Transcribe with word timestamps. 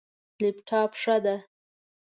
لپټاپ، 0.41 0.91
ښه 1.01 1.15
ده 1.23 1.35